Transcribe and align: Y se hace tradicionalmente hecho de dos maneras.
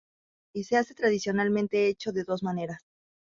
Y 0.55 0.63
se 0.63 0.77
hace 0.77 0.95
tradicionalmente 0.95 1.85
hecho 1.85 2.11
de 2.11 2.23
dos 2.23 2.41
maneras. 2.41 2.81